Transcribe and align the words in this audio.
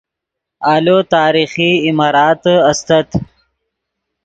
آلو 0.73 0.97
تاریخی 1.13 1.71
عماراتے 1.87 2.55
استت 2.69 3.07